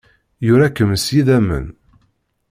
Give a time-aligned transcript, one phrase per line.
[0.45, 1.65] Yura-kem s yidammen.